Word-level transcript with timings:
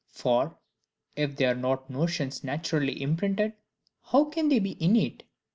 For 0.09 0.57
if 1.15 1.35
they 1.35 1.45
are 1.45 1.53
not 1.53 1.87
notions 1.87 2.43
naturally 2.43 3.03
imprinted, 3.03 3.53
how 4.01 4.25
can 4.25 4.49
they 4.49 4.57
be 4.57 4.75
innate? 4.83 5.21